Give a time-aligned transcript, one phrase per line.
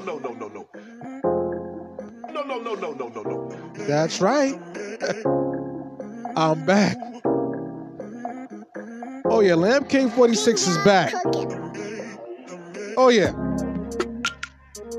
[0.00, 0.66] no, no, no, no, no.
[2.32, 3.48] No, no, no, no, no, no, no.
[3.86, 4.54] That's right.
[6.36, 6.96] I'm back.
[9.26, 11.14] Oh yeah, Lamp King 46 is back.
[12.96, 13.30] Oh yeah.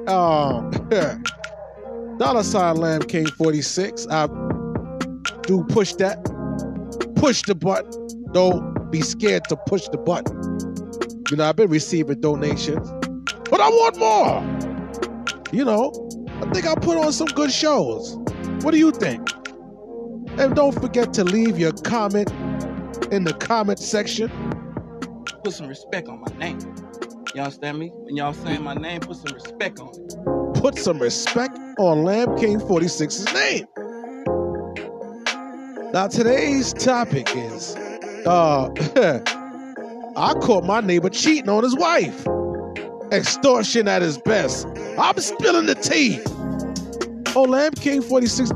[0.07, 0.71] Um
[2.17, 4.07] Dollar sign Lamp King 46.
[4.09, 4.27] I
[5.43, 6.23] do push that.
[7.15, 8.07] Push the button.
[8.33, 10.35] Don't be scared to push the button.
[11.29, 12.89] You know, I've been receiving donations,
[13.49, 14.56] but I want more.
[15.51, 15.91] You know,
[16.41, 18.17] I think I put on some good shows.
[18.63, 19.29] What do you think?
[20.37, 22.31] And don't forget to leave your comment
[23.11, 24.29] in the comment section.
[25.43, 26.59] Put some respect on my name.
[27.33, 27.91] Y'all understand me?
[27.93, 30.61] When y'all saying my name, put some respect on it.
[30.61, 33.65] Put some respect on Lamp King 46's name.
[35.93, 37.75] Now today's topic is
[38.25, 38.67] uh
[40.17, 42.27] I caught my neighbor cheating on his wife.
[43.11, 44.67] Extortion at his best.
[44.99, 46.19] I'm spilling the tea.
[47.35, 48.51] Oh, Lamp King 46,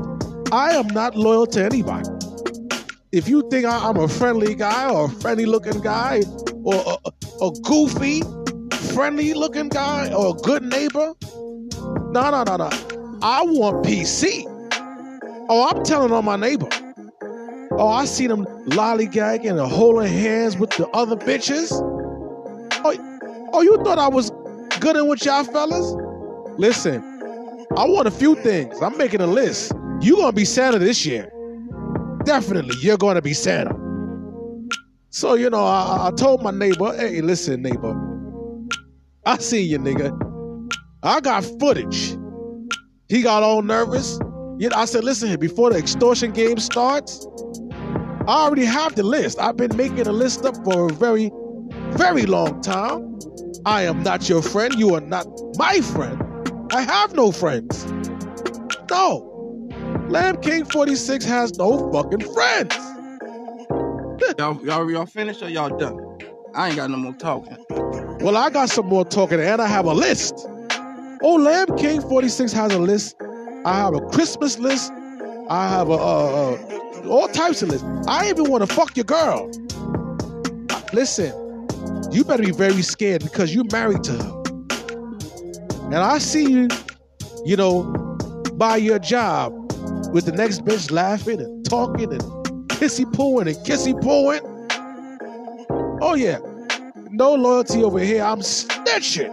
[0.50, 2.08] I am not loyal to anybody.
[3.12, 6.22] If you think I, am a friendly guy or a friendly looking guy
[6.64, 8.22] or a, a, goofy,
[8.92, 11.14] friendly looking guy or a good neighbor,
[12.10, 12.70] no, no, no, no.
[13.22, 14.42] I want PC.
[15.48, 16.68] Oh, I'm telling on my neighbor.
[17.72, 21.70] Oh, I see them lollygagging and holding hands with the other bitches.
[22.84, 24.32] Oh, oh, you thought I was
[24.80, 26.01] good in with y'all fellas?
[26.58, 27.02] Listen,
[27.76, 28.80] I want a few things.
[28.82, 29.72] I'm making a list.
[30.00, 31.32] You gonna be Santa this year.
[32.24, 33.74] Definitely, you're gonna be Santa.
[35.10, 37.94] So, you know, I, I told my neighbor, hey, listen, neighbor,
[39.24, 40.10] I see you, nigga.
[41.02, 42.16] I got footage.
[43.08, 44.18] He got all nervous.
[44.58, 47.26] You I said, listen here, before the extortion game starts,
[48.28, 49.38] I already have the list.
[49.38, 51.30] I've been making a list up for a very,
[51.92, 53.18] very long time.
[53.64, 54.74] I am not your friend.
[54.74, 56.20] You are not my friend.
[56.72, 57.84] I have no friends.
[58.90, 59.68] No.
[60.08, 62.74] Lamp King 46 has no fucking friends.
[64.38, 65.98] y'all, y'all, y'all finished or y'all done?
[66.54, 67.62] I ain't got no more talking.
[68.20, 70.34] Well, I got some more talking and I have a list.
[71.22, 73.16] Oh, Lamp King 46 has a list.
[73.66, 74.92] I have a Christmas list.
[75.50, 77.86] I have a, uh, uh, all types of lists.
[78.08, 79.50] I even want to fuck your girl.
[80.94, 81.32] Listen,
[82.10, 84.41] you better be very scared because you're married to her.
[85.92, 86.68] And I see you,
[87.44, 87.82] you know,
[88.54, 89.52] by your job
[90.10, 92.22] with the next bitch laughing and talking and
[92.68, 94.40] kissy pooing and kissy pooing.
[96.00, 96.38] Oh, yeah.
[97.10, 98.22] No loyalty over here.
[98.22, 99.30] I'm snitching.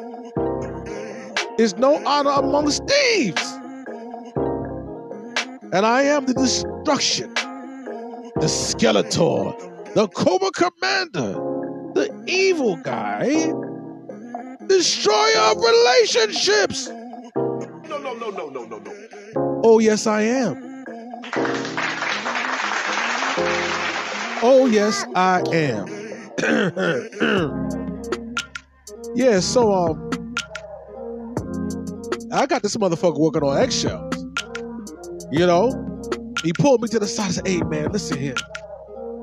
[1.58, 3.54] There's no honor amongst thieves.
[5.72, 11.36] And I am the destruction, the Skeletor, the Cobra Commander,
[11.94, 13.54] the evil guy,
[14.70, 16.88] destroyer of relationships.
[16.88, 18.94] No, no, no, no, no, no, no.
[19.64, 20.86] Oh, yes, I am.
[24.42, 25.88] Oh, yes, I am.
[29.16, 30.10] yeah, so, um,
[32.32, 34.14] I got this motherfucker working on eggshells.
[35.32, 35.86] You know?
[36.44, 38.36] He pulled me to the side and said, hey, man, listen here.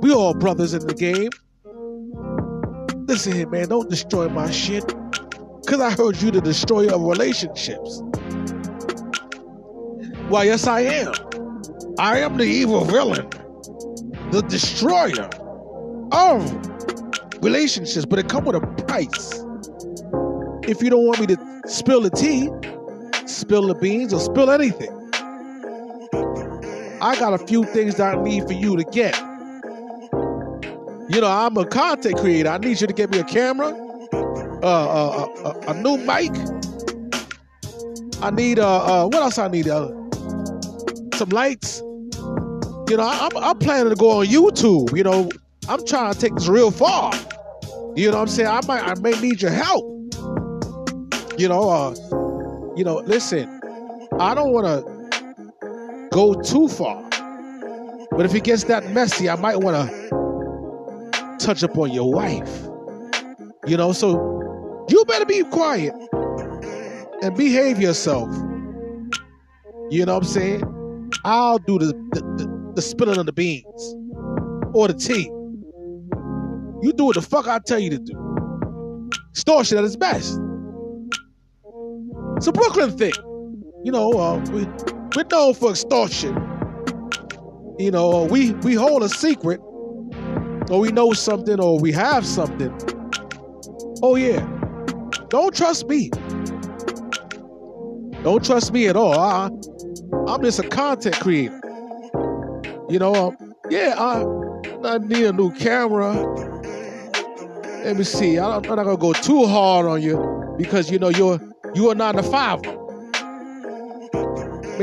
[0.01, 1.31] We all brothers in the game.
[3.07, 4.84] Listen here, man, don't destroy my shit.
[5.66, 8.00] Because I heard you the destroyer of relationships.
[10.28, 11.12] Why, yes, I am.
[11.99, 13.28] I am the evil villain,
[14.31, 15.28] the destroyer
[16.12, 19.44] of relationships, but it comes with a price.
[20.69, 22.48] If you don't want me to spill the tea,
[23.27, 24.93] spill the beans, or spill anything,
[27.03, 29.16] I got a few things that I need for you to get.
[31.09, 32.50] You know, I'm a content creator.
[32.50, 33.72] I need you to get me a camera,
[34.66, 36.32] uh, uh, uh, a new mic.
[38.21, 39.66] I need uh, what else I need?
[41.15, 41.81] Some lights.
[42.88, 44.97] You know, I'm, I'm planning to go on YouTube.
[44.97, 45.28] You know,
[45.69, 47.12] I'm trying to take this real far.
[47.94, 48.49] You know what I'm saying?
[48.49, 49.84] I might, I may need your help.
[51.39, 53.48] You know, you know, listen,
[54.19, 57.09] I don't want to go too far.
[58.10, 62.66] But if it gets that messy, I might want to touch upon your wife.
[63.66, 64.35] You know, so
[64.88, 65.94] you better be quiet
[67.22, 68.28] and behave yourself.
[69.91, 71.10] You know what I'm saying?
[71.24, 73.97] I'll do the, the, the, the spilling of the beans
[74.74, 75.30] or the tea.
[76.83, 79.10] You do what the fuck I tell you to do.
[79.30, 80.38] Extortion at its best.
[82.36, 83.12] It's a Brooklyn thing.
[83.84, 84.66] You know, uh, we,
[85.15, 86.34] we're known for extortion.
[87.78, 89.60] You know, we, we hold a secret,
[90.71, 92.77] or we know something, or we have something.
[94.03, 94.47] Oh, yeah.
[95.28, 96.11] Don't trust me.
[98.23, 99.19] Don't trust me at all.
[99.19, 99.51] I,
[100.28, 101.61] I'm just a content creator.
[102.89, 104.25] You know, um, yeah, I,
[104.84, 106.13] I need a new camera.
[107.84, 108.39] Let me see.
[108.39, 111.41] I I'm not gonna go too hard on you because you know you're
[111.75, 112.65] you are not a five.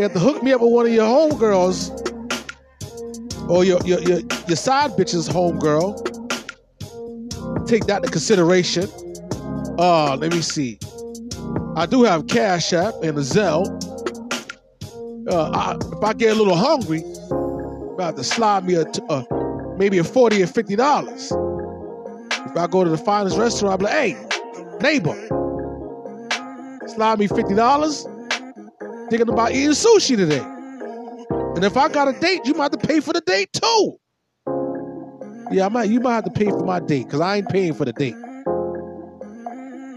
[0.02, 1.92] Have to hook me up with one of your homegirls
[3.50, 5.96] or your your your, your side bitch's homegirl.
[7.68, 8.90] Take that into consideration.
[9.78, 10.80] Uh, let me see.
[11.76, 13.68] I do have Cash App and a Zelle.
[15.30, 19.02] Uh, I, if I get a little hungry, I'm about to slide me a, t-
[19.10, 19.24] uh,
[19.78, 21.32] maybe a 40 or 50 dollars.
[22.34, 24.28] If I go to the finest restaurant, I'm like, hey,
[24.82, 25.16] neighbor,
[26.88, 28.06] slide me 50 dollars.
[29.10, 30.46] Thinking about eating sushi today.
[31.56, 33.98] And if I got a date, you might have to pay for the date too.
[35.52, 35.90] Yeah, I might.
[35.90, 38.16] You might have to pay for my date because I ain't paying for the date.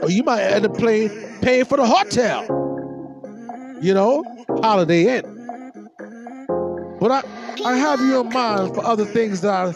[0.02, 1.10] Or you might end up paying
[1.40, 2.44] paying for the hotel.
[3.80, 4.24] You know,
[4.62, 5.36] Holiday Inn.
[6.98, 7.22] But I,
[7.64, 9.72] I have you in mind for other things that I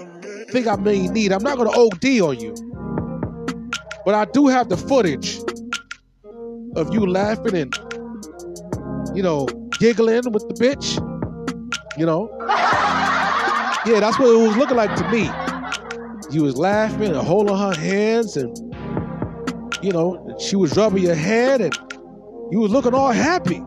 [0.51, 1.33] think I may need.
[1.33, 2.55] I'm not going to OD on you,
[4.05, 5.39] but I do have the footage
[6.77, 7.75] of you laughing and
[9.15, 9.47] you know
[9.79, 10.99] giggling with the bitch.
[11.99, 12.31] You know,
[13.87, 15.29] yeah, that's what it was looking like to me.
[16.35, 18.57] You was laughing and holding her hands, and
[19.83, 21.75] you know she was rubbing your head, and
[22.51, 23.63] you was looking all happy.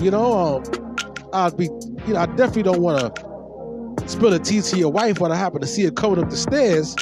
[0.00, 0.96] You know, um,
[1.32, 1.64] I'd be,
[2.06, 5.36] you know, I definitely don't want to spill a tea to your wife when I
[5.36, 6.94] happen to see her coming up the stairs.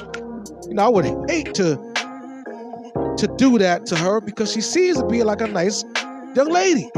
[0.68, 1.76] You know, I would hate to
[3.16, 5.84] to do that to her because she seems to be like a nice
[6.34, 6.90] young lady,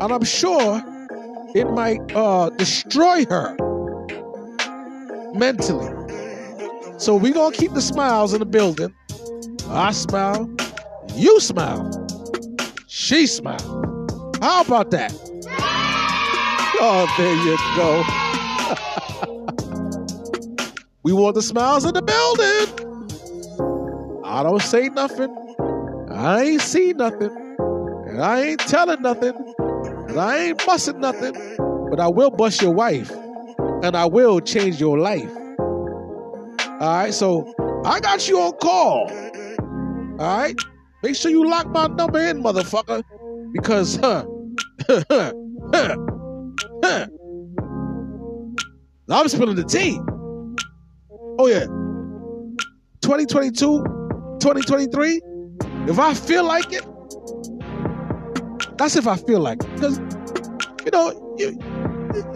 [0.00, 0.82] and I'm sure
[1.54, 3.56] it might uh, destroy her
[5.34, 5.97] mentally.
[6.98, 8.92] So we gonna keep the smiles in the building.
[9.68, 10.50] I smile,
[11.14, 11.88] you smile,
[12.88, 14.08] she smile.
[14.42, 15.12] How about that?
[16.80, 18.02] Oh, there you go.
[21.04, 22.66] we want the smiles in the building.
[24.24, 25.30] I don't say nothing.
[26.10, 27.30] I ain't see nothing.
[28.08, 29.34] And I ain't telling nothing.
[30.08, 31.34] And I ain't busting nothing.
[31.90, 33.12] But I will bust your wife.
[33.84, 35.37] And I will change your life.
[36.80, 37.52] All right, so
[37.84, 39.10] I got you on call.
[40.20, 40.54] All right,
[41.02, 43.02] make sure you lock my number in, motherfucker,
[43.52, 44.24] because huh,
[44.88, 45.32] huh,
[45.74, 45.96] huh,
[46.84, 47.06] huh.
[49.10, 49.98] I'm spilling the tea.
[51.40, 51.66] Oh yeah,
[53.00, 53.58] 2022,
[54.40, 55.20] 2023.
[55.88, 56.86] If I feel like it,
[58.76, 59.98] that's if I feel like it, because
[60.84, 61.58] you know you,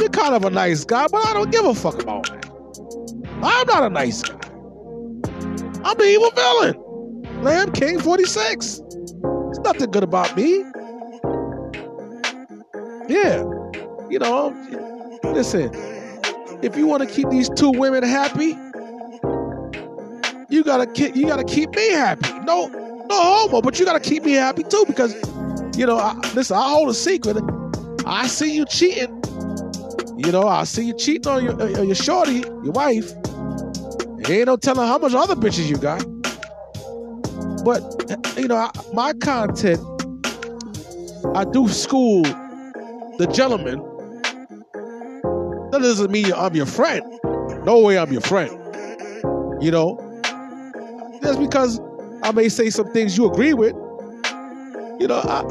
[0.00, 2.51] you're kind of a nice guy, but I don't give a fuck about that.
[3.42, 4.38] I'm not a nice guy.
[5.84, 7.42] I'm the evil villain.
[7.42, 8.80] Lamp King 46.
[8.80, 10.64] There's nothing good about me.
[13.08, 13.44] Yeah.
[14.08, 14.54] You know,
[15.24, 15.70] listen,
[16.62, 18.56] if you want to keep these two women happy,
[20.48, 22.30] you gotta keep you gotta keep me happy.
[22.44, 25.14] No, no homo, but you gotta keep me happy too because
[25.76, 27.38] you know, I, listen, I hold a secret.
[28.04, 29.22] I see you cheating.
[30.18, 33.12] You know, I see you cheating on your, your shorty, your wife.
[34.28, 36.04] Ain't no telling how much other bitches you got.
[37.64, 37.82] But
[38.38, 39.80] you know, I, my content,
[41.34, 43.78] I do school the gentleman.
[45.70, 47.02] That doesn't mean I'm your friend.
[47.64, 48.50] No way I'm your friend.
[49.62, 50.20] You know,
[51.22, 51.80] just because
[52.22, 53.74] I may say some things you agree with.
[55.00, 55.42] You know, I,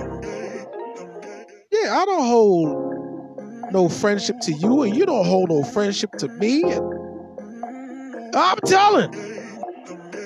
[1.72, 6.28] yeah, I don't hold no friendship to you, and you don't hold no friendship to
[6.28, 6.64] me.
[6.64, 7.01] And
[8.34, 9.14] I'm telling,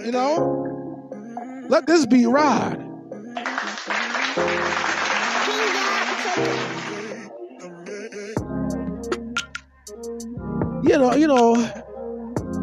[0.05, 2.77] you know, let this be ride.
[10.83, 11.55] You know, you know,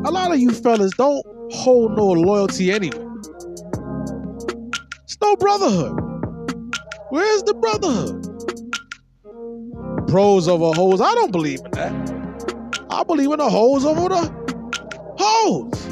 [0.05, 3.05] a lot of you fellas don't hold no loyalty anyway.
[5.03, 5.99] It's no brotherhood.
[7.11, 8.29] Where's the brotherhood?
[10.09, 11.01] Pros over hoes.
[11.01, 12.87] I don't believe in that.
[12.91, 14.42] I believe in the hoes over the
[15.25, 15.87] hoes.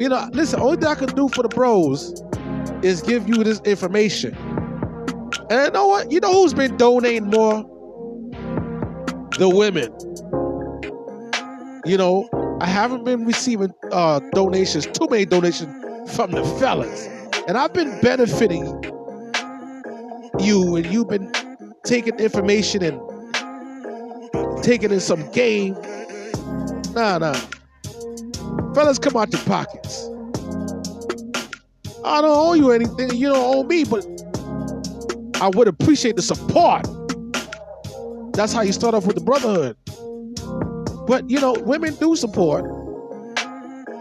[0.00, 2.22] You know, listen, only thing I can do for the bros
[2.82, 4.34] is give you this information.
[5.50, 6.10] And you know what?
[6.10, 7.62] You know who's been donating more?
[9.38, 9.92] The women.
[11.84, 12.28] You know,
[12.60, 17.08] I haven't been receiving uh, donations, too many donations from the fellas.
[17.48, 18.64] And I've been benefiting
[20.38, 21.32] you, and you've been
[21.84, 23.00] taking information and
[24.62, 25.74] taking in some game.
[26.94, 27.40] Nah, nah.
[28.74, 30.08] Fellas, come out your pockets.
[32.04, 34.04] I don't owe you anything, you don't owe me, but
[35.40, 36.86] I would appreciate the support.
[38.34, 39.76] That's how you start off with the brotherhood.
[41.06, 42.64] But you know, women do support.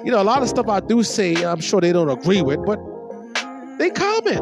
[0.04, 2.66] You know, a lot of stuff I do say, I'm sure they don't agree with,
[2.66, 2.80] but
[3.78, 4.42] they comment.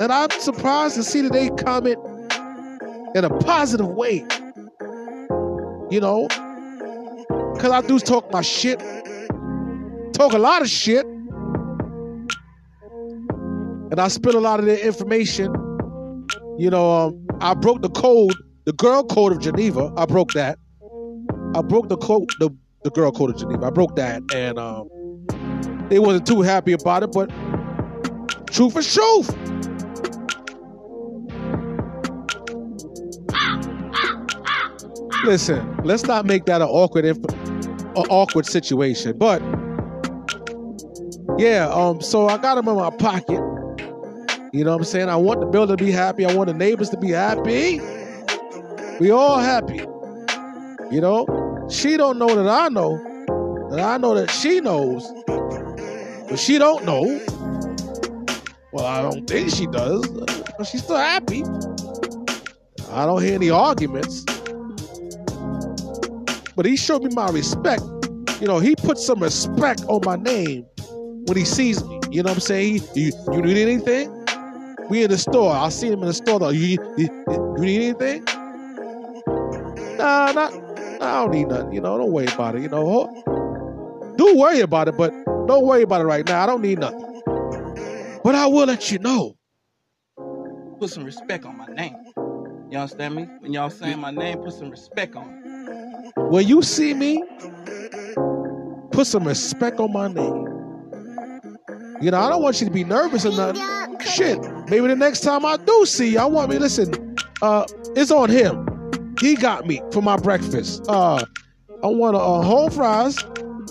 [0.00, 1.98] And I'm surprised to see that they comment
[3.14, 4.26] in a positive way.
[5.90, 6.28] You know,
[7.54, 8.80] because I do talk my shit,
[10.16, 11.04] talk a lot of shit,
[13.90, 15.52] and I spill a lot of their information.
[16.58, 18.32] You know, um, I broke the code,
[18.64, 19.92] the girl code of Geneva.
[19.96, 20.58] I broke that.
[21.54, 22.48] I broke the code, the,
[22.82, 23.66] the girl code of Geneva.
[23.66, 24.88] I broke that, and um,
[25.90, 27.12] they wasn't too happy about it.
[27.12, 27.30] But
[28.50, 29.36] truth is truth.
[35.24, 39.18] Listen, let's not make that an awkward, inf- a awkward situation.
[39.18, 39.42] But
[41.38, 43.40] yeah, um, so I got him in my pocket.
[44.52, 45.10] You know what I'm saying?
[45.10, 46.24] I want the builder to be happy.
[46.24, 47.78] I want the neighbors to be happy.
[49.00, 49.80] We all happy.
[50.90, 51.26] You know,
[51.70, 52.96] she don't know that I know,
[53.70, 55.12] that I know that she knows,
[56.30, 57.02] but she don't know.
[58.72, 61.42] Well, I don't think she does, but she's still happy.
[62.92, 64.24] I don't hear any arguments.
[66.54, 67.82] But he showed me my respect.
[68.40, 70.64] You know, he put some respect on my name
[71.26, 72.00] when he sees me.
[72.10, 72.82] You know what I'm saying?
[72.94, 74.24] He, you, you need anything?
[74.88, 75.52] We in the store.
[75.52, 76.50] I see him in the store though.
[76.50, 78.24] You, you, you need anything?
[79.98, 80.52] Nah, not.
[81.02, 81.72] I don't need nothing.
[81.72, 82.62] You know, don't worry about it.
[82.62, 85.10] You know, do worry about it, but
[85.46, 86.42] don't worry about it right now.
[86.42, 87.22] I don't need nothing.
[88.22, 89.36] But I will let you know.
[90.78, 91.96] Put some respect on my name.
[92.70, 93.28] You understand me?
[93.40, 96.12] When y'all saying my name, put some respect on it.
[96.30, 97.22] When you see me,
[98.90, 100.45] put some respect on my name.
[102.00, 103.98] You know, I don't want you to be nervous or nothing.
[104.00, 104.38] Shit,
[104.68, 106.58] maybe the next time I do see you, I want me.
[106.58, 108.68] Listen, uh, it's on him.
[109.20, 110.84] He got me for my breakfast.
[110.88, 111.24] Uh,
[111.82, 113.16] I want a, uh, whole fries,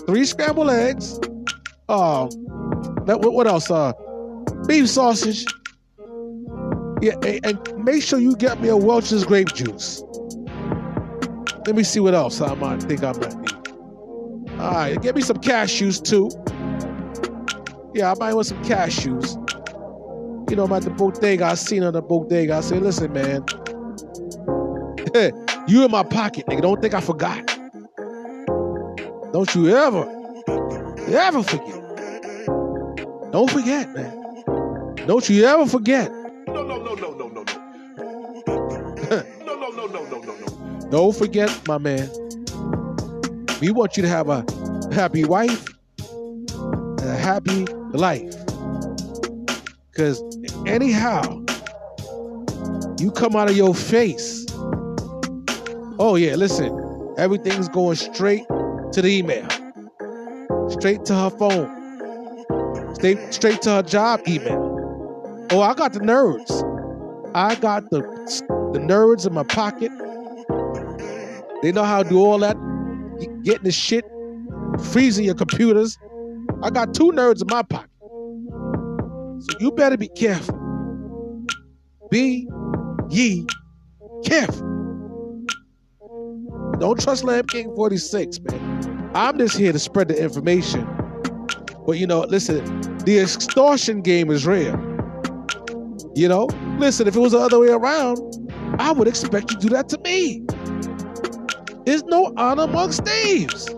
[0.06, 1.18] three scrambled eggs.
[1.88, 2.26] Uh,
[3.04, 3.70] that what, what else?
[3.70, 3.92] Uh,
[4.66, 5.44] beef sausage.
[7.00, 10.02] Yeah, and, and make sure you get me a Welch's grape juice.
[11.66, 13.52] Let me see what else I might think I might need.
[14.58, 16.30] All right, get me some cashews too.
[17.96, 19.40] Yeah, I might want some cashews.
[20.50, 21.46] You know, I'm at the bodega.
[21.46, 22.56] I seen her on the bodega.
[22.56, 23.42] I said, listen, man,
[25.66, 26.60] you in my pocket, nigga.
[26.60, 27.46] Don't think I forgot.
[29.32, 30.02] Don't you ever,
[31.08, 31.82] ever forget.
[33.32, 34.44] Don't forget, man.
[35.06, 36.12] Don't you ever forget.
[36.48, 37.44] No, no, no, no, no, no, no.
[39.46, 40.90] no, no, no, no, no, no, no.
[40.90, 42.10] Don't forget, my man.
[43.62, 44.44] We want you to have a
[44.92, 45.66] happy wife
[45.98, 47.64] and a happy
[47.96, 48.34] life.
[49.90, 50.22] Because
[50.66, 51.44] anyhow,
[52.98, 54.46] you come out of your face.
[55.98, 57.14] Oh, yeah, listen.
[57.18, 58.46] Everything's going straight
[58.92, 59.48] to the email,
[60.68, 65.46] straight to her phone, straight, straight to her job email.
[65.50, 66.62] Oh, I got the nerds.
[67.34, 68.00] I got the,
[68.72, 69.90] the nerds in my pocket.
[71.62, 72.56] They know how to do all that,
[73.42, 74.04] getting the shit,
[74.92, 75.98] freezing your computers.
[76.62, 77.90] I got two nerds in my pocket.
[79.38, 80.58] So you better be careful.
[82.10, 82.48] Be
[83.10, 83.46] ye
[84.24, 84.66] careful.
[86.78, 89.10] Don't trust Lamp King 46, man.
[89.14, 90.86] I'm just here to spread the information.
[91.86, 92.64] But you know, listen,
[93.04, 94.74] the extortion game is real.
[96.14, 96.48] You know,
[96.78, 98.18] listen, if it was the other way around,
[98.78, 100.44] I would expect you to do that to me.
[101.84, 103.68] There's no honor amongst thieves.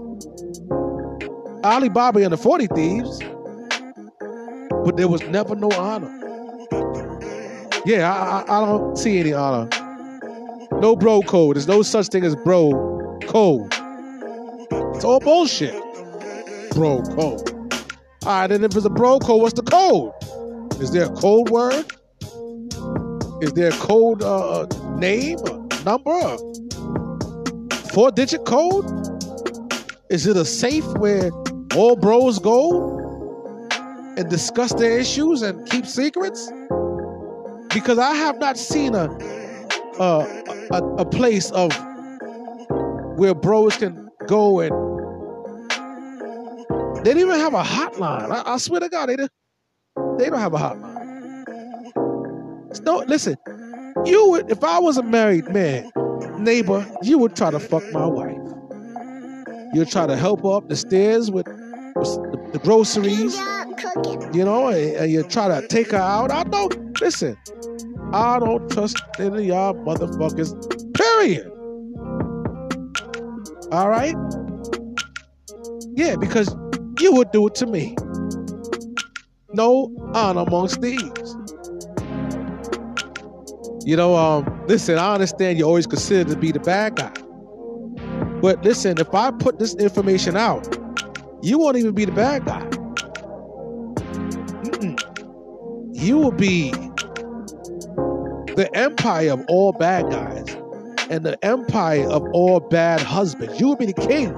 [1.64, 3.18] Alibaba and the 40 thieves,
[4.84, 6.14] but there was never no honor.
[7.84, 9.68] Yeah, I, I, I don't see any honor.
[10.80, 11.56] No bro code.
[11.56, 13.72] There's no such thing as bro code.
[14.94, 15.74] It's all bullshit.
[16.72, 17.50] Bro code.
[18.24, 20.12] All right, and if it's a bro code, what's the code?
[20.80, 21.86] Is there a code word?
[23.42, 26.36] Is there a code uh, name, a number,
[27.92, 28.84] four digit code?
[30.10, 31.30] Is it a safe where
[31.74, 32.98] all bros go
[34.16, 36.50] and discuss their issues and keep secrets?
[37.72, 39.08] Because I have not seen a
[39.98, 41.72] a, a, a place of
[43.18, 44.72] where bros can go and
[47.04, 48.30] they don't even have a hotline.
[48.30, 49.30] I, I swear to God, they don't,
[50.18, 50.98] they don't have a hotline.
[52.82, 53.36] No, listen,
[54.04, 55.90] you would if I was a married man,
[56.38, 58.37] neighbor, you would try to fuck my wife.
[59.74, 63.36] You'd try to help her up the stairs with, with the, the groceries,
[64.34, 66.30] you know, and, and you try to take her out.
[66.30, 67.36] I don't Listen,
[68.12, 70.52] I don't trust any of y'all motherfuckers.
[70.94, 71.48] Period.
[73.70, 74.16] All right?
[75.94, 76.56] Yeah, because
[76.98, 77.94] you would do it to me.
[79.52, 81.36] No honor amongst thieves.
[83.84, 87.12] You know, um, listen, I understand you're always considered to be the bad guy.
[88.40, 90.76] But listen, if I put this information out,
[91.42, 92.64] you won't even be the bad guy.
[94.64, 95.96] Mm-mm.
[95.96, 96.70] You will be
[98.54, 100.56] the empire of all bad guys
[101.10, 103.60] and the empire of all bad husbands.
[103.60, 104.32] You will be the king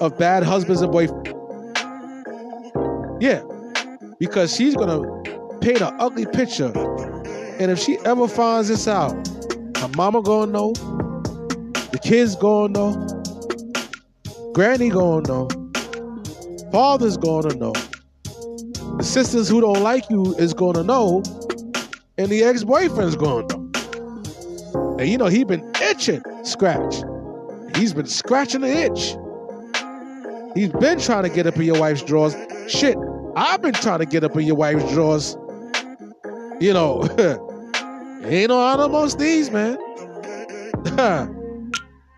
[0.00, 1.32] of bad husbands and boyfriends.
[3.20, 3.42] Yeah,
[4.18, 6.72] because she's going to paint an ugly picture.
[7.58, 9.12] And if she ever finds this out,
[9.78, 10.72] her mama going to know,
[11.92, 12.92] the kids to know,
[14.52, 15.48] granny to know,
[16.72, 17.72] father's to know,
[18.96, 21.22] the sisters who don't like you is to know,
[22.18, 24.96] and the ex-boyfriend's to know.
[24.98, 26.96] And you know, he been itching, scratch.
[27.76, 29.16] He's been scratching the itch.
[30.56, 32.34] He's been trying to get up in your wife's drawers.
[32.68, 32.96] Shit,
[33.36, 35.36] I've been trying to get up in your wife's drawers.
[36.58, 37.02] You know,
[38.24, 39.76] ain't no honor amongst these, man.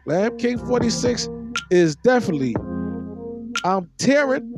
[0.08, 1.28] Lamp King 46
[1.70, 2.56] is definitely,
[3.62, 4.54] I'm tearing.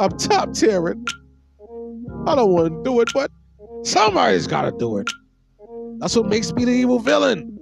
[0.00, 1.04] I'm top tearing.
[2.26, 3.30] I don't want to do it, but
[3.82, 5.10] somebody's got to do it.
[5.98, 7.58] That's what makes me the evil villain.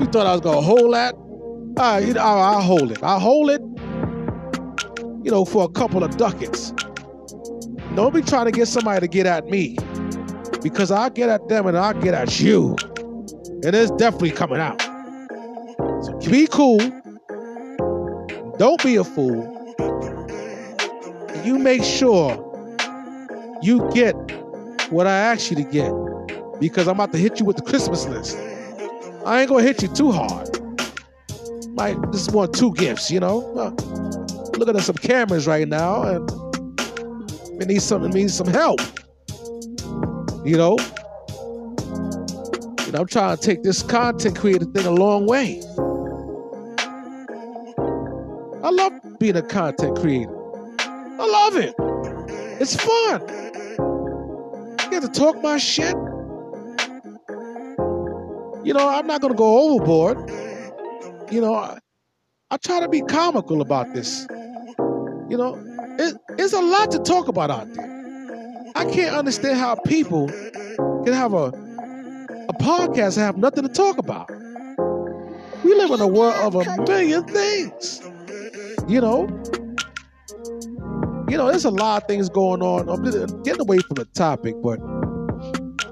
[0.00, 1.14] You thought I was to hold that?
[1.76, 2.98] Uh, you know, I'll hold it.
[3.00, 3.60] I'll hold it,
[5.24, 6.72] you know, for a couple of ducats.
[7.94, 9.76] Don't be trying to get somebody to get at me
[10.64, 12.74] because I'll get at them and I'll get at you.
[13.62, 14.80] And it's definitely coming out.
[16.02, 16.78] So be cool.
[18.56, 19.56] Don't be a fool.
[21.44, 22.46] You make sure
[23.62, 24.14] you get
[24.90, 25.92] what I asked you to get
[26.58, 28.36] because I'm about to hit you with the Christmas list.
[29.26, 30.48] I ain't gonna hit you too hard.
[31.76, 33.54] Like just want two gifts, you know.
[33.56, 33.70] Uh,
[34.56, 36.30] looking at some cameras right now, and
[37.60, 38.04] it needs some.
[38.04, 38.80] It needs some help.
[40.44, 40.76] You know.
[42.92, 45.62] Know, I'm trying to take this content creator thing a long way.
[48.64, 50.34] I love being a content creator.
[50.80, 51.72] I love it.
[52.60, 53.22] It's fun.
[54.80, 55.94] I get to talk my shit.
[58.64, 60.18] You know, I'm not gonna go overboard.
[61.30, 61.78] You know, I,
[62.50, 64.26] I try to be comical about this.
[65.28, 65.54] You know,
[65.96, 68.72] it, it's a lot to talk about out there.
[68.74, 70.28] I can't understand how people
[71.04, 71.69] can have a
[72.50, 74.28] a podcast have nothing to talk about.
[75.62, 78.02] We live in a world of a million things.
[78.88, 79.28] You know,
[81.28, 82.88] you know, there's a lot of things going on.
[82.88, 83.04] I'm
[83.44, 84.80] getting away from the topic, but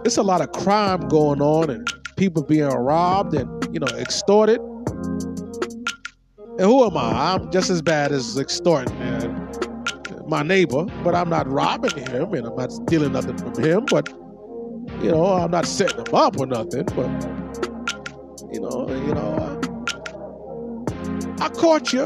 [0.04, 4.60] it's a lot of crime going on and people being robbed and you know extorted.
[6.58, 7.34] And who am I?
[7.34, 9.48] I'm just as bad as extorting man,
[10.26, 13.84] my neighbor, but I'm not robbing him and I'm not stealing nothing from him.
[13.88, 14.12] But
[15.02, 16.84] you know, I'm not setting him up or nothing.
[16.84, 17.08] But
[18.52, 19.60] you know, you know,
[21.38, 22.04] I, I caught you,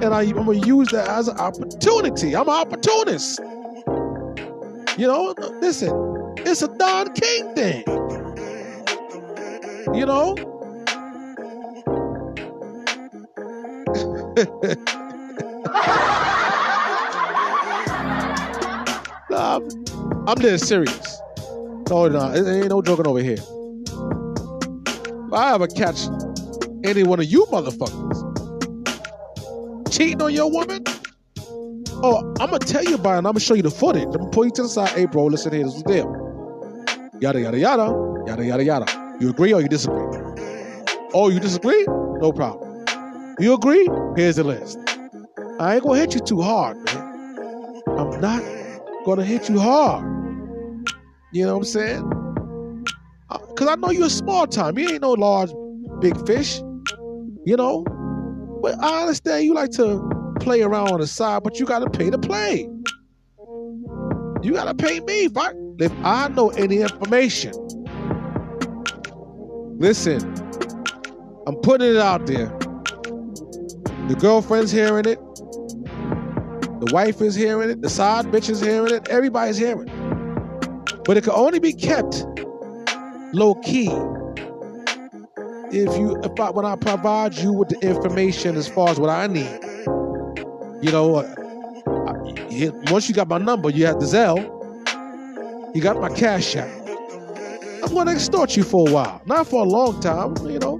[0.00, 2.36] and I, I'm gonna use that as an opportunity.
[2.36, 3.40] I'm an opportunist.
[4.98, 5.90] You know, listen,
[6.38, 7.84] it's a Don King thing.
[9.94, 10.36] You know?
[19.30, 19.68] I'm,
[20.28, 21.20] I'm dead serious.
[21.90, 23.38] No, no, it ain't no joking over here.
[25.16, 26.08] If I ever catch
[26.84, 28.36] any one of you motherfuckers
[29.90, 30.84] cheating on your woman,
[32.02, 33.18] oh, I'm gonna tell you about it.
[33.18, 34.04] I'm gonna show you the footage.
[34.04, 34.90] I'm gonna pull you to the side.
[34.90, 35.64] Hey, bro, listen here.
[35.64, 36.28] This is the deal.
[37.20, 37.94] Yada yada yada
[38.26, 39.16] yada yada yada.
[39.20, 40.06] You agree or you disagree?
[41.14, 41.84] Oh, you disagree?
[41.86, 42.84] No problem.
[43.40, 43.88] You agree?
[44.16, 44.78] Here's the list.
[45.60, 47.24] I ain't gonna hit you too hard, man.
[47.98, 48.42] I'm not
[49.04, 50.17] gonna hit you hard.
[51.32, 52.84] You know what I'm saying?
[53.28, 54.78] Uh, because I know you're a small time.
[54.78, 55.50] You ain't no large,
[56.00, 56.58] big fish.
[57.44, 57.84] You know?
[58.62, 62.10] But I understand you like to play around on the side, but you gotta pay
[62.10, 62.68] to play.
[64.42, 67.52] You gotta pay me if I, if I know any information.
[69.78, 70.20] Listen,
[71.46, 72.48] I'm putting it out there.
[74.08, 75.18] The girlfriend's hearing it.
[76.80, 77.82] The wife is hearing it.
[77.82, 79.08] The side bitch is hearing it.
[79.08, 79.97] Everybody's hearing it.
[81.08, 82.26] But it can only be kept
[83.32, 83.88] low key
[85.72, 89.08] if you if I, when I provide you with the information as far as what
[89.08, 89.58] I need.
[90.82, 94.44] You know, I, once you got my number, you have the Zelle.
[95.74, 96.68] You got my cash app.
[97.82, 99.22] I'm gonna extort you for a while.
[99.24, 100.78] Not for a long time, you know,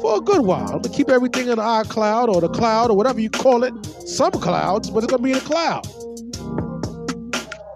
[0.00, 0.66] for a good while.
[0.66, 3.72] I'm gonna keep everything in the iCloud or the cloud or whatever you call it.
[4.04, 5.86] Some clouds, but it's gonna be in the cloud.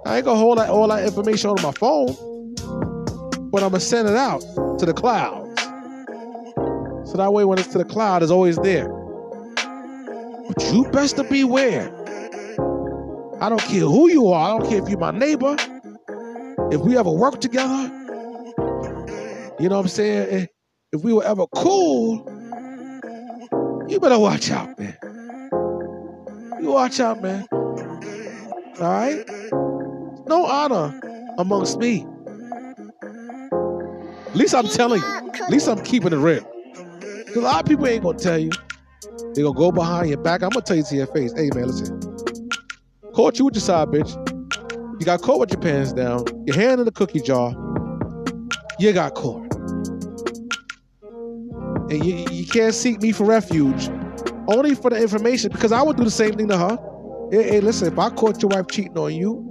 [0.08, 2.54] I ain't gonna hold that, all that information on my phone,
[3.50, 4.40] but I'm gonna send it out
[4.78, 5.60] to the clouds.
[7.10, 8.88] So that way, when it's to the cloud, it's always there.
[8.88, 11.94] But you best to beware.
[13.42, 14.46] I don't care who you are.
[14.48, 15.56] I don't care if you're my neighbor.
[16.72, 17.92] If we ever work together,
[19.60, 20.48] you know what I'm saying?
[20.90, 22.24] If we were ever cool,
[23.88, 24.96] you better watch out, man.
[26.62, 27.46] You watch out, man.
[28.80, 29.67] All right?
[30.28, 31.00] No honor
[31.38, 32.06] amongst me.
[34.26, 35.06] At least I'm telling you.
[35.06, 36.46] At least I'm keeping it real.
[37.00, 38.50] Because a lot of people ain't gonna tell you.
[39.34, 40.42] They gonna go behind your back.
[40.42, 41.32] I'm gonna tell you to your face.
[41.34, 42.00] Hey man, listen.
[43.14, 44.10] Caught you with your side bitch.
[45.00, 46.24] You got caught with your pants down.
[46.46, 47.52] Your hand in the cookie jar.
[48.78, 49.46] You got caught.
[51.90, 53.88] And you, you can't seek me for refuge.
[54.46, 56.78] Only for the information, because I would do the same thing to her.
[57.30, 59.48] Hey, hey, listen, if I caught your wife cheating on you,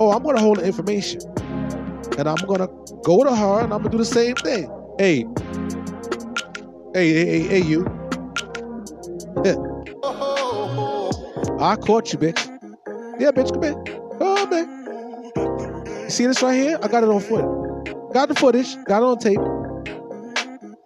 [0.00, 1.20] oh, I'm gonna hold the information.
[2.18, 2.68] And I'm gonna
[3.04, 4.70] go to her and I'm gonna do the same thing.
[4.98, 5.26] Hey,
[6.94, 7.86] hey, hey, hey, hey you.
[11.60, 12.50] I caught you, bitch.
[13.20, 14.46] Yeah, bitch, come here.
[14.50, 14.84] Man.
[16.04, 16.78] You see this right here?
[16.82, 17.44] I got it on foot.
[18.12, 18.76] Got the footage.
[18.84, 19.40] Got it on tape.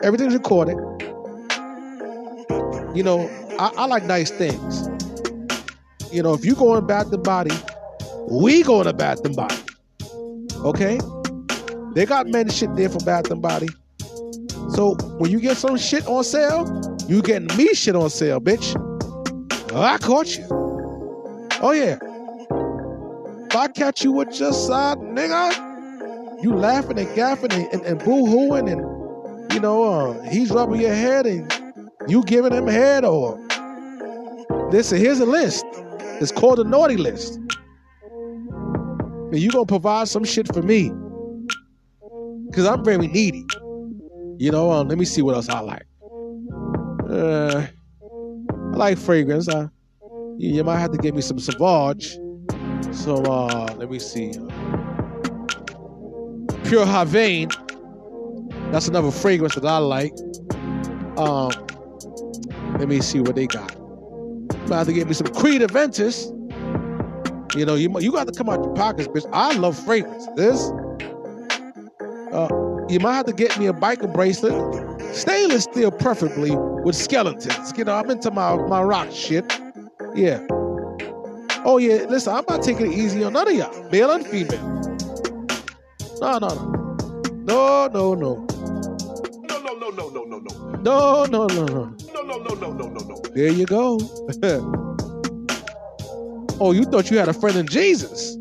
[0.02, 0.76] Everything's recorded.
[2.94, 4.88] You know, I, I like nice things.
[6.12, 7.54] You know, if you go in Bath and Body,
[8.30, 9.56] we go to Bath and Body.
[10.64, 11.00] Okay?
[11.94, 13.68] They got men shit there for Bath and Body.
[14.70, 16.66] So when you get some shit on sale,
[17.08, 18.76] you getting me shit on sale, bitch.
[19.74, 20.46] I caught you.
[21.60, 21.98] Oh yeah.
[23.46, 27.98] If I catch you with your side, nigga, you laughing and gaffing and, and, and
[28.04, 31.52] boo-hooing and you know, uh, he's rubbing your head and
[32.06, 33.38] you giving him head or
[34.70, 35.64] listen, here's a list.
[36.20, 37.40] It's called a naughty list.
[39.30, 40.90] And you gonna provide some shit for me.
[42.52, 43.44] Cause I'm very needy.
[44.38, 45.86] You know, um, let me see what else I like.
[47.08, 47.66] Uh,
[48.50, 49.48] I like fragrance.
[49.48, 49.70] You,
[50.38, 52.16] you might have to give me some Sauvage.
[52.92, 54.32] So uh, let me see.
[56.64, 57.52] Pure Havane.
[58.72, 60.14] That's another fragrance that I like.
[61.18, 61.50] Um,
[62.78, 63.76] let me see what they got.
[64.68, 66.32] Might have to get me some Creed Aventus.
[67.54, 69.28] You know, you you got to come out your pockets, bitch.
[69.32, 70.26] I love fragrance.
[70.36, 70.70] This.
[72.32, 72.48] Uh,
[72.88, 74.54] you might have to get me a biker bracelet.
[75.14, 77.72] Stainless steel, preferably with skeletons.
[77.76, 79.44] You know, I'm into my, my rock shit.
[80.14, 80.46] Yeah.
[81.64, 84.80] Oh, yeah, listen, I'm not taking it easy on none of y'all, male and female.
[86.20, 86.78] No, no, no.
[87.44, 88.46] No, no, no.
[89.48, 90.76] No, no, no, no, no, no, no.
[90.76, 91.96] No, no, no, no.
[92.14, 93.22] No, no, no, no, no, no, no.
[93.34, 93.98] There you go.
[96.60, 98.36] oh, you thought you had a friend in Jesus.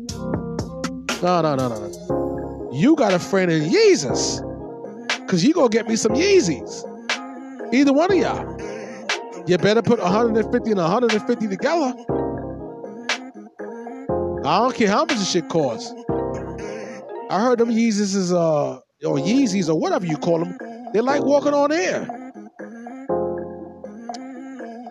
[1.22, 2.70] No, no, no, no, no.
[2.72, 4.40] You got a friend in Jesus.
[5.26, 6.84] Cause you gonna get me some Yeezys.
[7.74, 8.58] Either one of y'all.
[9.46, 11.94] You better put 150 and 150 together.
[14.44, 15.92] I don't care how much the shit costs.
[17.30, 20.56] I heard them Yeezys is uh or Yeezys or whatever you call them.
[20.92, 22.17] They're like walking on air.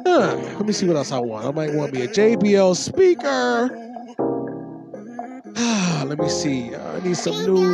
[0.08, 1.46] Let me see what else I want.
[1.46, 3.70] I might want me a JBL speaker.
[6.08, 6.74] let me see.
[6.74, 7.74] I need some new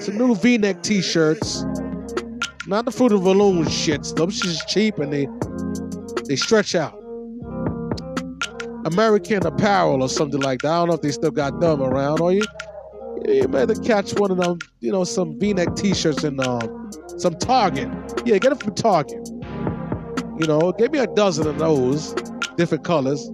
[0.00, 1.64] some new V-neck t-shirts.
[2.66, 4.14] Not the Fruit of the Loom shits.
[4.14, 5.28] Those shit's cheap and they
[6.26, 6.96] they stretch out.
[8.84, 10.72] American Apparel or something like that.
[10.72, 12.20] I don't know if they still got them around.
[12.20, 12.42] Or you,
[13.26, 14.58] you better catch one of them.
[14.80, 17.88] You know, some V-neck t-shirts and um, some Target.
[18.24, 19.29] Yeah, get it from Target.
[20.40, 22.14] You know, give me a dozen of those,
[22.56, 23.30] different colors.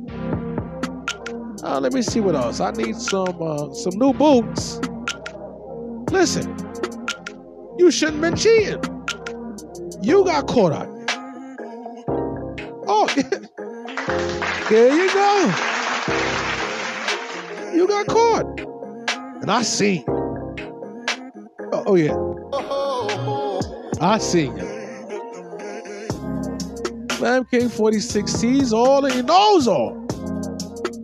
[1.62, 2.59] Uh, let me see what else.
[2.59, 4.81] I need some uh, some new boots.
[6.11, 6.53] Listen,
[7.79, 8.83] you shouldn't been cheating.
[10.03, 10.88] You got caught out.
[12.88, 13.07] Oh,
[14.69, 15.55] there you go.
[17.73, 18.61] You got caught,
[19.42, 20.03] and I seen.
[20.09, 21.51] You.
[21.73, 22.16] Oh, oh yeah,
[24.05, 24.76] I seen you.
[27.21, 29.95] Man King 46 sees all and he knows all.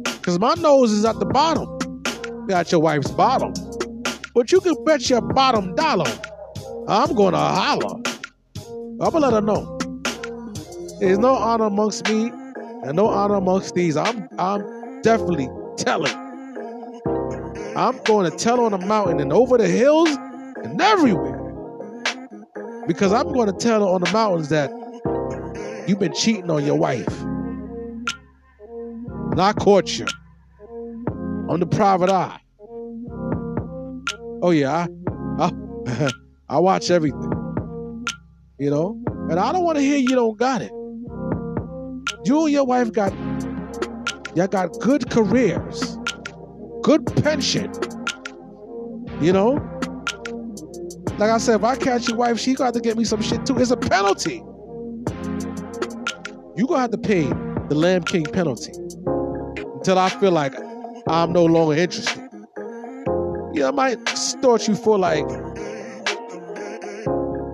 [0.04, 1.78] Because my nose is at the bottom.
[2.46, 3.54] Got your wife's bottom.
[4.34, 6.10] But you can bet your bottom dollar.
[6.86, 7.96] I'm going to holler.
[8.56, 9.78] I'm going to let her know.
[11.00, 12.30] There's no honor amongst me
[12.84, 13.96] and no honor amongst these.
[13.96, 16.14] I'm I'm definitely telling.
[17.74, 20.10] I'm going to tell on the mountain and over the hills
[20.62, 21.38] and everywhere.
[22.86, 24.70] Because I'm going to tell on the mountains that
[25.86, 27.22] you've been cheating on your wife.
[29.32, 30.06] And I caught you
[31.48, 32.38] on the private eye.
[34.42, 34.86] Oh yeah,
[35.38, 35.52] I,
[35.86, 36.10] I,
[36.48, 37.32] I watch everything.
[38.58, 40.70] You know, and I don't want to hear you don't got it.
[42.24, 43.12] You and your wife got
[44.36, 45.98] y'all got good careers,
[46.82, 47.72] good pension.
[49.20, 49.52] You know,
[51.18, 53.46] like I said, if I catch your wife, she got to get me some shit
[53.46, 53.58] too.
[53.58, 54.42] It's a penalty.
[56.54, 57.22] You gonna have to pay
[57.68, 60.52] the Lamp King penalty until I feel like
[61.08, 62.28] I'm no longer interested.
[63.54, 65.24] Yeah, I might extort you for like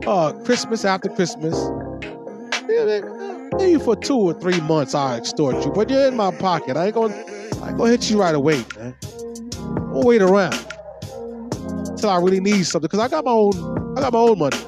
[0.05, 1.55] uh Christmas after Christmas.
[2.69, 3.01] Yeah,
[3.57, 6.77] maybe for two or three months I'll extort you, but you're in my pocket.
[6.77, 7.15] I ain't gonna
[7.63, 8.97] I ain't gonna hit you right away, man.
[9.95, 10.55] I'll wait around
[11.87, 14.59] until I really need something because I got my own I got my own money.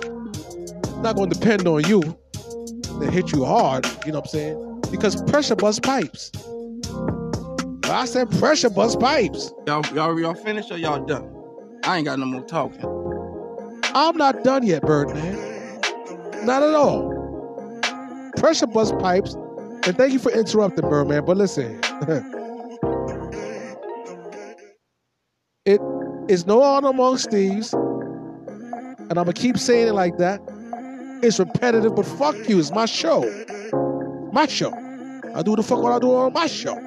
[0.95, 2.17] I'm not gonna depend on you
[3.01, 4.83] to hit you hard, you know what I'm saying?
[4.91, 6.31] Because pressure bust pipes.
[7.85, 9.53] I said pressure bust pipes.
[9.67, 11.29] Y'all, y'all, y'all finished or y'all done?
[11.85, 12.85] I ain't got no more talking.
[13.95, 15.35] I'm not done yet, Birdman.
[16.45, 17.11] Not at all.
[18.37, 19.35] Pressure bust pipes.
[19.87, 21.25] And thank you for interrupting, Birdman.
[21.25, 21.81] But listen,
[25.65, 25.81] it
[26.29, 27.73] is no honor amongst thieves.
[27.73, 30.41] And I'm going to keep saying it like that.
[31.23, 32.59] It's repetitive, but fuck you.
[32.59, 33.23] It's my show.
[34.33, 34.73] My show.
[35.35, 36.79] I do the fuck what I do on my show.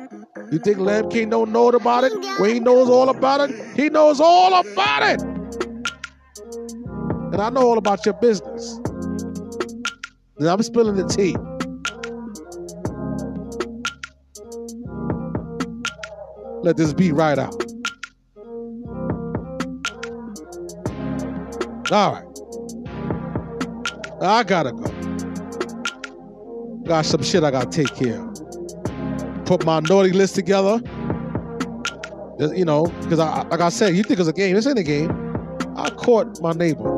[0.51, 2.13] You think Lamp King don't know about it?
[2.39, 3.75] Well, he knows all about it.
[3.75, 5.21] He knows all about it.
[7.31, 8.79] And I know all about your business.
[10.37, 11.35] And I'm spilling the tea.
[16.63, 17.55] Let this beat right out.
[21.91, 22.32] All right.
[24.23, 24.89] I gotta go.
[26.83, 28.33] Got some shit I gotta take care of
[29.45, 30.81] put my naughty list together.
[32.39, 34.55] You know, because I, like I said, you think it's a game.
[34.55, 35.11] It's in a game.
[35.75, 36.91] I caught my neighbor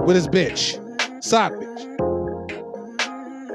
[0.00, 0.82] with his bitch,
[1.22, 1.82] side bitch.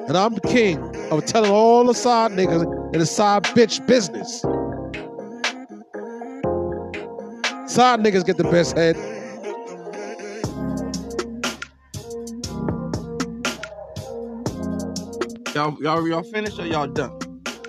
[0.08, 0.80] And I'm the king
[1.12, 4.42] of telling all the side niggas in the side bitch business.
[7.72, 8.96] Side niggas get the best head.
[15.54, 17.12] Y'all, y'all, y'all finished or y'all done?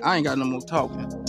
[0.04, 1.21] I ain't got no more talking.